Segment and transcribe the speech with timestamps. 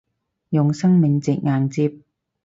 [0.49, 1.99] 用生命值硬接